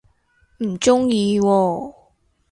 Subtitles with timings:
[0.61, 1.93] 唔鍾意喎